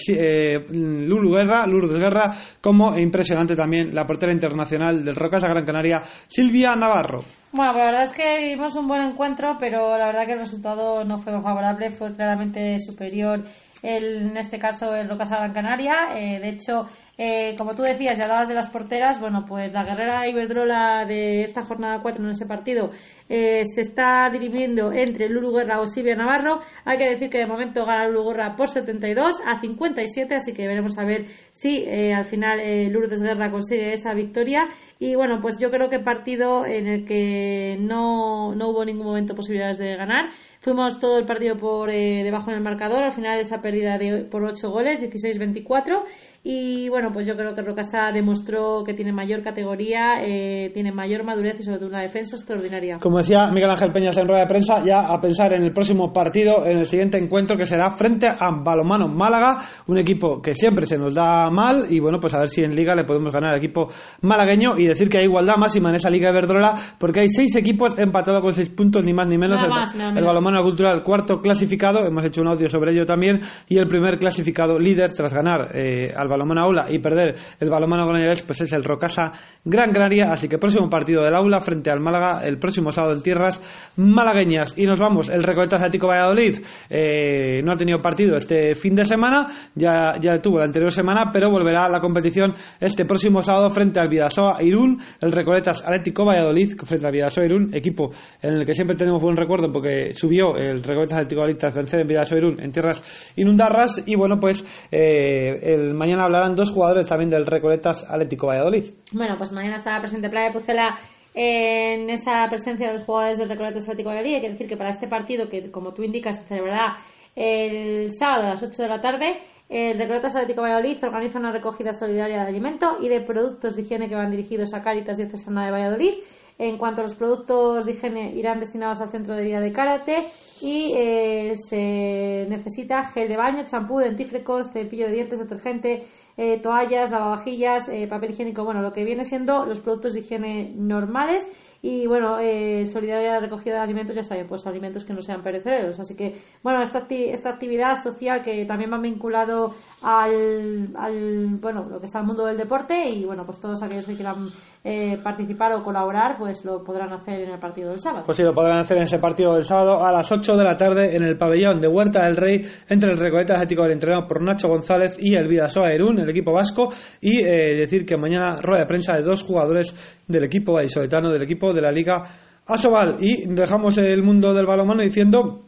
[0.69, 6.75] Lulu Guerra, Lourdes Guerra como impresionante también la portera internacional del Rocasa Gran Canaria, Silvia
[6.75, 7.25] Navarro.
[7.51, 10.39] Bueno, pues la verdad es que vimos un buen encuentro, pero la verdad que el
[10.39, 13.41] resultado no fue favorable, fue claramente superior
[13.83, 15.95] el, en este caso el Rocasa Gran Canaria.
[16.15, 16.87] Eh, de hecho,
[17.17, 21.43] eh, como tú decías y hablabas de las porteras, bueno, pues la guerrera Iberdrola de
[21.43, 22.91] esta jornada 4 en ese partido
[23.29, 26.59] eh, se está dirimiendo entre Lulu Guerra o Silvia Navarro.
[26.85, 30.67] Hay que decir que de momento gana Lulu Guerra por 72 a 57, así que
[30.67, 32.59] veremos a ver si al final
[32.91, 34.67] Lourdes Guerra consigue esa victoria.
[34.99, 39.35] Y bueno, pues yo creo que partido en el que no, no hubo ningún momento
[39.35, 40.29] posibilidades de ganar.
[40.67, 44.25] Fuimos todo el partido por eh, debajo en el marcador, al final esa pérdida de,
[44.25, 46.03] por 8 goles, 16-24.
[46.43, 51.23] Y bueno, pues yo creo que Rocasa demostró que tiene mayor categoría, eh, tiene mayor
[51.23, 52.97] madurez y sobre todo una defensa extraordinaria.
[53.01, 56.11] Como decía Miguel Ángel Peñas en rueda de prensa, ya a pensar en el próximo
[56.11, 60.85] partido, en el siguiente encuentro que será frente a Balomano Málaga, un equipo que siempre
[60.85, 63.51] se nos da mal y bueno, pues a ver si en Liga le podemos ganar
[63.51, 63.87] al equipo
[64.21, 67.55] malagueño y decir que hay igualdad máxima en esa Liga de Verdrola porque hay seis
[67.55, 69.61] equipos empatados con seis puntos, ni más ni menos.
[69.63, 74.17] el, Balomano Cultural, cuarto clasificado, hemos hecho un audio sobre ello también, y el primer
[74.17, 78.73] clasificado líder tras ganar eh, al balomano Aula y perder el balomano Granollers, pues es
[78.73, 79.31] el Rocasa
[79.63, 80.31] Gran Canaria.
[80.31, 83.61] Así que próximo partido del Aula frente al Málaga el próximo sábado en tierras
[83.97, 84.77] malagueñas.
[84.77, 89.05] Y nos vamos, el Recoletas Atlético Valladolid eh, no ha tenido partido este fin de
[89.05, 93.69] semana, ya, ya tuvo la anterior semana, pero volverá a la competición este próximo sábado
[93.69, 98.65] frente al Vidasoa Irún, el Recoletas Atlético Valladolid frente al Vidasoa Irún, equipo en el
[98.65, 102.71] que siempre tenemos buen recuerdo porque subió el Recoletas Valladolid vencer en Vidasoa Irún en
[102.71, 103.03] tierras
[103.35, 108.85] inundarras y bueno pues eh, el mañana hablarán dos jugadores también del Recoletas Atlético Valladolid.
[109.11, 110.97] Bueno, pues mañana estará presente Playa Pucela
[111.33, 114.35] en esa presencia de los jugadores del Recoletas Atlético Valladolid.
[114.35, 116.97] Hay que decir que para este partido, que como tú indicas, se celebrará
[117.35, 119.37] el sábado a las 8 de la tarde,
[119.69, 124.09] el Recoletas Atlético Valladolid organiza una recogida solidaria de alimento y de productos de higiene
[124.09, 126.13] que van dirigidos a Cáritas Diocesana de Valladolid.
[126.59, 130.27] En cuanto a los productos de higiene, irán destinados al centro de vida de karate
[130.61, 136.03] y eh, se necesita gel de baño, champú, dentífricos, cepillo de dientes, detergente,
[136.35, 140.71] eh, toallas, lavavajillas, eh, papel higiénico, bueno, lo que viene siendo los productos de higiene
[140.75, 141.47] normales
[141.81, 145.41] y bueno, eh, solidaridad de recogida de alimentos, ya saben, pues alimentos que no sean
[145.41, 145.99] perecederos.
[145.99, 151.99] Así que, bueno, esta, esta actividad social que también va vinculado al, al, bueno, lo
[151.99, 154.49] que es al mundo del deporte y bueno, pues todos aquellos que quieran
[154.83, 158.23] eh, participar o colaborar, pues lo podrán hacer en el partido del sábado.
[158.25, 160.77] Pues sí, lo podrán hacer en ese partido del sábado a las 8 de la
[160.77, 164.41] tarde en el pabellón de Huerta del Rey entre el Recoleta Atlético del entrenado por
[164.41, 168.81] Nacho González y el Vidasoa Erún, el equipo vasco, y eh, decir que mañana rueda
[168.81, 169.93] de prensa de dos jugadores
[170.27, 172.23] del equipo vallisoletano, del equipo de la Liga
[172.65, 173.17] Asobal.
[173.19, 175.63] Y dejamos el mundo del balonmano diciendo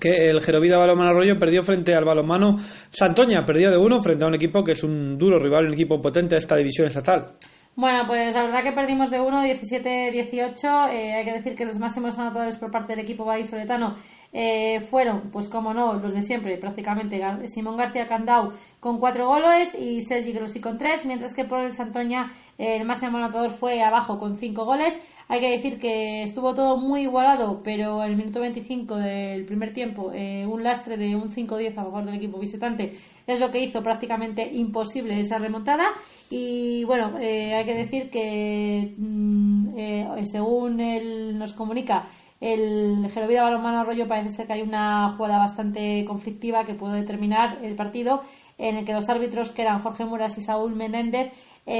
[0.00, 2.56] que el Gerovida Balonmano Arroyo perdió frente al balonmano
[2.90, 6.00] Santoña, perdió de uno frente a un equipo que es un duro rival, un equipo
[6.00, 7.32] potente de esta división estatal.
[7.76, 10.92] Bueno, pues la verdad que perdimos de 1, 17-18.
[10.92, 13.96] Eh, hay que decir que los máximos anotadores por parte del equipo vallisoletano
[14.32, 19.74] eh, fueron, pues como no, los de siempre, prácticamente Simón García Candau con 4 goles
[19.74, 24.20] y Sergi Grossi con 3, mientras que por el Santoña el máximo anotador fue abajo
[24.20, 25.00] con 5 goles.
[25.26, 30.12] Hay que decir que estuvo todo muy igualado, pero el minuto 25 del primer tiempo,
[30.12, 32.92] eh, un lastre de un 5-10 a favor del equipo visitante
[33.26, 35.84] es lo que hizo prácticamente imposible esa remontada.
[36.30, 42.04] Y bueno, eh, hay que decir que mm, eh, según él nos comunica,
[42.40, 47.64] el Gerovida Balonmano Arroyo parece ser que hay una jugada bastante conflictiva que puede determinar
[47.64, 48.20] el partido
[48.58, 51.32] en el que los árbitros que eran Jorge Muras y Saúl Menéndez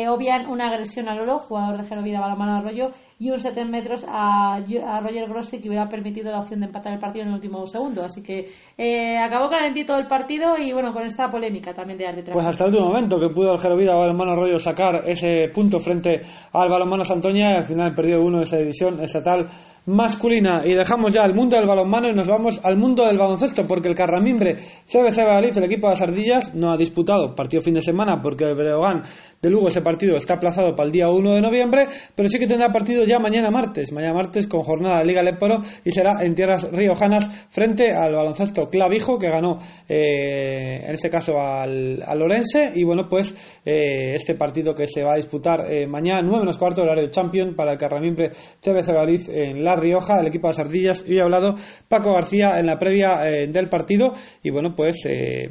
[0.08, 2.92] obvian una agresión a Lolo, jugador de Gerovida Balonmano Arroyo,
[3.24, 4.60] y un 7 metros a,
[5.00, 8.04] Roger Grossi que hubiera permitido la opción de empatar el partido en el último segundo.
[8.04, 8.44] Así que
[8.76, 12.34] eh, acabó calentito el partido y bueno, con esta polémica también de arbitraje.
[12.34, 16.20] Pues hasta el último momento que pudo el Gerovida Balonmano Arroyo sacar ese punto frente
[16.52, 19.46] al Balonmano Santoña y al final perdió uno de esa división estatal
[19.86, 23.66] masculina y dejamos ya el mundo del balonmano y nos vamos al mundo del baloncesto
[23.66, 27.74] porque el Carramimbre CBC Valladolid, el equipo de las Ardillas, no ha disputado partido fin
[27.74, 29.02] de semana porque el Breogán
[29.42, 32.46] de Lugo ese partido está aplazado para el día 1 de noviembre, pero sí que
[32.46, 36.34] tendrá partido ya mañana martes, mañana martes con jornada de Liga Leporo y será en
[36.34, 42.72] tierras riojanas frente al baloncesto Clavijo que ganó eh, en este caso al, al Lorense
[42.74, 43.34] y bueno pues
[43.66, 47.54] eh, este partido que se va a disputar eh, mañana 9 menos cuarto horario Champion
[47.54, 51.24] para el Carramimbre CBC Valladolid en la Rioja, el equipo de las Ardillas, y ha
[51.24, 51.54] hablado
[51.88, 54.12] Paco García en la previa eh, del partido.
[54.42, 55.50] Y bueno, pues eh,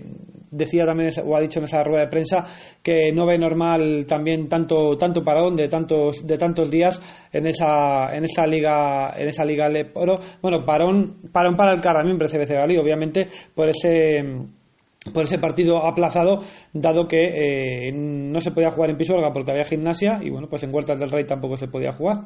[0.54, 2.46] decía también o ha dicho en esa rueda de prensa
[2.82, 8.16] que no ve normal también tanto tanto parón de tantos de tantos días en esa
[8.16, 12.78] en esa liga en esa liga Leporo bueno parón parón para el Carramimbre CBC Gali
[12.78, 14.24] obviamente por ese
[15.12, 16.40] por ese partido aplazado,
[16.72, 20.64] dado que eh, no se podía jugar en Pisuerga porque había gimnasia y bueno, pues
[20.64, 22.22] en Huertas del Rey tampoco se podía jugar.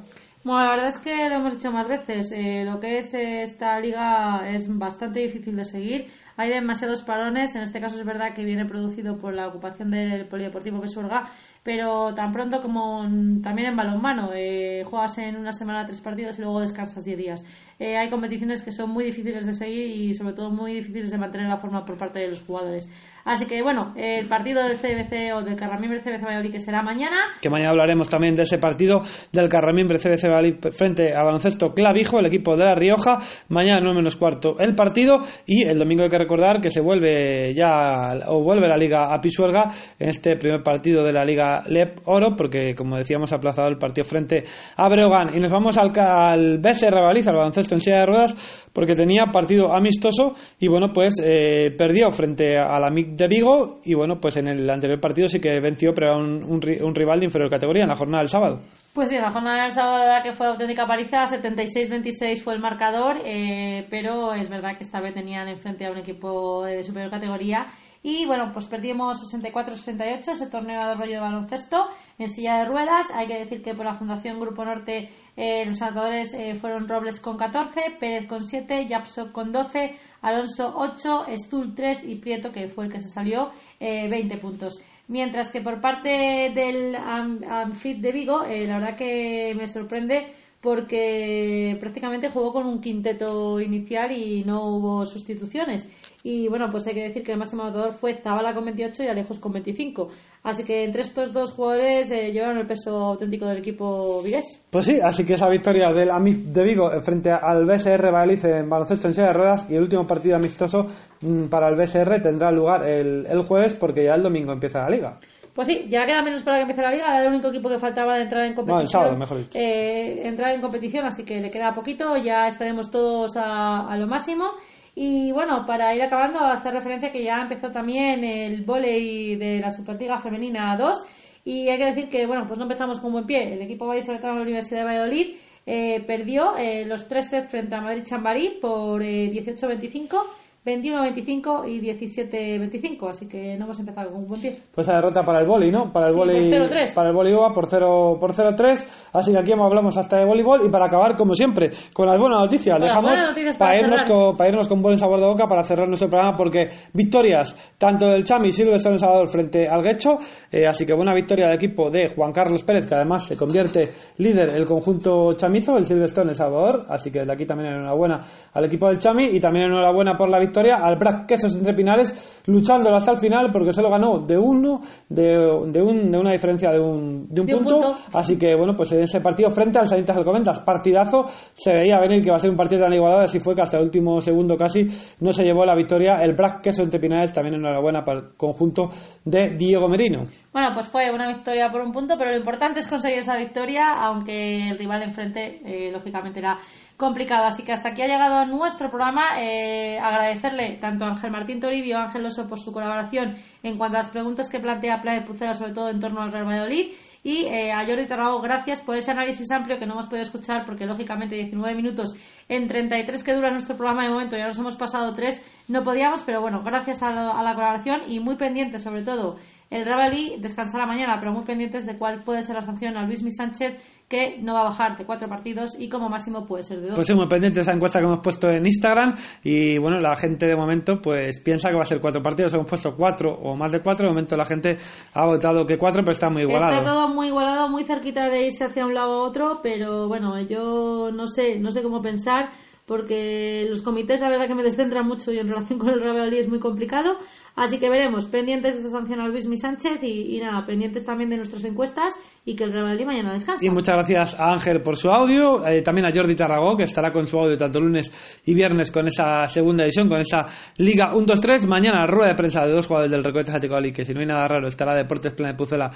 [0.47, 2.31] Bueno, la verdad es que lo hemos hecho más veces.
[2.31, 6.07] Eh, lo que es esta liga es bastante difícil de seguir.
[6.37, 7.53] Hay demasiados parones.
[7.55, 11.27] En este caso es verdad que viene producido por la ocupación del Polideportivo Pesuerga,
[11.63, 13.01] pero tan pronto como
[13.43, 14.29] también en balonmano.
[14.33, 17.45] Eh, juegas en una semana tres partidos y luego descansas diez días.
[17.77, 21.17] Eh, hay competiciones que son muy difíciles de seguir y sobre todo muy difíciles de
[21.17, 22.89] mantener la forma por parte de los jugadores.
[23.27, 27.17] Así que bueno, el partido del CBC o del Carramimbre CBC Valladolid que será mañana.
[27.41, 29.01] Que mañana hablaremos también de ese partido
[29.33, 33.19] del Carramimbre CBC Valladolid frente a Baloncesto Clavijo, el equipo de La Rioja.
[33.49, 37.53] Mañana no menos cuarto el partido y el domingo hay que recordar que se vuelve
[37.53, 41.99] ya o vuelve la Liga a Pisuerga en este primer partido de la Liga LEP
[42.05, 44.45] Oro porque como decíamos ha aplazado el partido frente
[44.77, 48.95] a Breogán y nos vamos al, al Baliza, al baloncesto en silla de ruedas porque
[48.95, 53.93] tenía partido amistoso y bueno pues eh, perdió frente a la MIC de Vigo y
[53.95, 57.25] bueno, pues en el anterior partido sí que venció, pero a un, un, rival de
[57.25, 58.59] inferior categoría en la jornada del sábado.
[58.97, 63.19] Pues sí, la jornada del sábado la que fue auténtica paliza, 76-26 fue el marcador,
[63.23, 67.67] eh, pero es verdad que esta vez tenían enfrente a un equipo de superior categoría
[68.01, 73.07] y bueno, pues perdimos 64-68 ese torneo de rollo de baloncesto en silla de ruedas.
[73.13, 77.19] Hay que decir que por la Fundación Grupo Norte eh, los anotadores eh, fueron Robles
[77.19, 82.67] con 14, Pérez con 7, Yapso con 12, Alonso 8, Stul 3 y Prieto, que
[82.67, 84.81] fue el que se salió, 20 eh, puntos.
[85.07, 90.27] Mientras que por parte del Amfit de Vigo, la verdad que me sorprende
[90.61, 95.87] porque prácticamente jugó con un quinteto inicial y no hubo sustituciones.
[96.23, 99.07] Y bueno, pues hay que decir que el máximo anotador fue Zabala con 28 y
[99.07, 100.09] Alejos con 25.
[100.43, 104.65] Así que entre estos dos jugadores eh, llevaron el peso auténtico del equipo vigués.
[104.69, 106.09] Pues sí, así que esa victoria del
[106.53, 110.05] de Vigo frente al BSR Valladolid en baloncesto en silla de ruedas y el último
[110.05, 110.87] partido amistoso
[111.21, 114.89] mm, para el BSR tendrá lugar el, el jueves porque ya el domingo empieza la
[114.89, 115.19] liga.
[115.57, 117.05] Pues sí, ya queda menos para que empiece la liga.
[117.07, 119.17] Era el único equipo que faltaba de entrar en competición.
[119.17, 122.15] mejor eh, entrar en competición, así que le queda poquito.
[122.15, 124.51] Ya estaremos todos a, lo máximo.
[124.93, 129.71] Y bueno, para ir acabando, hacer referencia que ya empezó también el volei de la
[129.71, 131.05] Superliga Femenina 2.
[131.45, 133.53] Y hay que decir que, bueno, pues no empezamos con buen pie.
[133.53, 137.75] El equipo vallisoletano de la Universidad de Valladolid eh, perdió eh, los tres sets frente
[137.75, 140.21] a Madrid Chambarí por 18-25
[140.67, 144.57] 21-25 y 17-25, así que no hemos empezado con un buen pie.
[144.75, 145.93] Pues la derrota para el boli, ¿no?
[145.93, 146.51] Para el boli,
[146.93, 150.69] para el boli por 0 por 0-3, así que aquí hablamos hasta de voleibol y
[150.69, 153.17] para acabar como siempre con las buenas noticias, dejamos
[153.57, 156.67] para, irnos con, para irnos con buen sabor de boca para cerrar nuestro programa porque
[156.93, 160.17] victorias tanto del Chami Silvestre en Salvador frente al Guecho,
[160.51, 163.87] eh, así que buena victoria del equipo de Juan Carlos Pérez que además se convierte
[164.17, 168.19] líder el conjunto chamizo, el Silvestre en El Salvador, así que de aquí también enhorabuena
[168.53, 172.41] al equipo del Chami y también enhorabuena por la victoria al Brac Quesos entre Pinares,
[172.47, 175.23] luchándolo hasta el final porque solo ganó de uno, de,
[175.67, 177.95] de, un, de una diferencia de un, de un, punto.
[178.13, 182.21] Así que, bueno, pues en ese partido frente al Salientes Comentas partidazo, se veía venir
[182.21, 184.57] que iba a ser un partido tan igualado, así fue que hasta el último segundo
[184.57, 184.87] casi
[185.21, 188.89] no se llevó la victoria el Brac Quesos entre Pinares, también enhorabuena para el conjunto
[189.23, 190.23] de Diego Merino.
[190.51, 193.89] Bueno, pues fue una victoria por un punto, pero lo importante es conseguir esa victoria,
[193.99, 196.57] aunque el rival de enfrente, eh, lógicamente, era
[196.97, 197.45] complicado.
[197.45, 199.39] Así que hasta aquí ha llegado nuestro programa.
[199.39, 203.99] Eh, agradecerle tanto a Ángel Martín Toribio, Ángel Oso por su colaboración en cuanto a
[203.99, 206.93] las preguntas que plantea Planet Pucera, sobre todo en torno al Real Valladolid.
[207.23, 210.65] Y eh, a Jordi Tarrago, gracias por ese análisis amplio que no hemos podido escuchar
[210.65, 212.15] porque, lógicamente, 19 minutos
[212.47, 216.23] en 33 que dura nuestro programa de momento, ya nos hemos pasado tres, no podíamos,
[216.23, 219.35] pero bueno, gracias a, a la colaboración y muy pendiente, sobre todo,
[219.69, 223.23] el Real descansará mañana, pero muy pendientes de cuál puede ser la sanción a Luis
[223.23, 226.79] Mi Sánchez, que no va a bajar de cuatro partidos y como máximo puede ser
[226.79, 226.95] de dos.
[226.95, 230.15] Pues sí, muy pendientes de esa encuesta que hemos puesto en Instagram y bueno, la
[230.15, 233.55] gente de momento pues piensa que va a ser cuatro partidos, hemos puesto cuatro o
[233.57, 234.77] más de cuatro, de momento la gente
[235.13, 236.79] ha votado que cuatro, pero está muy igualado.
[236.79, 240.39] Está todo muy igualado, muy cerquita de irse hacia un lado u otro, pero bueno,
[240.41, 242.51] yo no sé, no sé cómo pensar
[242.87, 246.33] porque los comités la verdad que me descentran mucho y en relación con el Real
[246.33, 247.17] es muy complicado
[247.57, 251.31] Así que veremos, pendientes de esa sanción a Luis Mi Sánchez y, nada, pendientes también
[251.31, 252.13] de nuestras encuestas
[252.45, 253.65] y que el Real Madrid mañana descansa.
[253.65, 257.11] Y muchas gracias a Ángel por su audio, eh, también a Jordi Tarragó, que estará
[257.11, 260.45] con su audio tanto lunes y viernes con esa segunda edición, con esa
[260.77, 261.65] Liga 1-2-3.
[261.65, 264.47] Mañana rueda de prensa de dos jugadores del Recoletas Atlético que si no hay nada
[264.47, 265.89] raro estará Deportes Plan de Pucela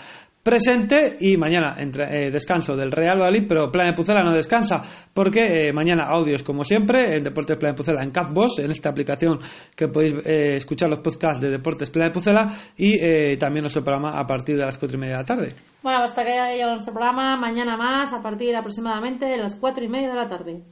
[0.44, 4.82] presente y mañana entre, eh, descanso del Real Valladolid, pero Plan de Pucela no descansa
[5.14, 8.90] porque eh, mañana audios como siempre, el Deportes Plan de Pucela en Catboss, en esta
[8.90, 9.40] aplicación
[9.76, 14.18] que podéis escuchar los podcasts de Deportes Playa de Pucela y eh, también nuestro programa
[14.18, 15.56] a partir de las cuatro y media de la tarde.
[15.84, 19.90] Bueno, hasta que haya nuestro programa, mañana más a partir aproximadamente de las cuatro y
[19.90, 20.64] media de la tarde.